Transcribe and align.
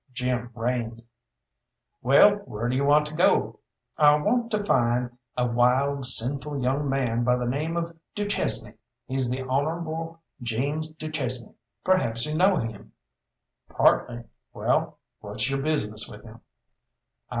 Jim 0.11 0.49
reined. 0.55 1.03
"Well, 2.01 2.37
where 2.45 2.67
do 2.67 2.75
you 2.75 2.83
want 2.83 3.05
to 3.05 3.13
go?" 3.13 3.59
"I 3.99 4.15
want 4.15 4.49
to 4.49 4.63
find 4.63 5.15
a 5.37 5.45
wild, 5.45 5.99
a 5.99 6.03
sinful 6.05 6.63
young 6.63 6.89
man 6.89 7.23
by 7.23 7.35
the 7.35 7.45
name 7.45 7.77
of 7.77 7.95
du 8.15 8.25
Chesnay. 8.25 8.73
He's 9.05 9.29
the 9.29 9.43
Honourable 9.43 10.19
James 10.41 10.89
du 10.89 11.11
Chesnay. 11.11 11.53
Perhaps 11.85 12.25
you 12.25 12.33
know 12.33 12.55
him?" 12.55 12.93
"Partly. 13.69 14.23
Well, 14.55 14.97
what's 15.19 15.51
your 15.51 15.61
business 15.61 16.09
with 16.09 16.23
him?" 16.23 16.41